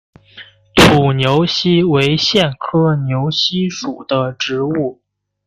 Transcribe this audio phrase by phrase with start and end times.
[0.73, 4.99] 土牛膝为苋科牛膝属的植物。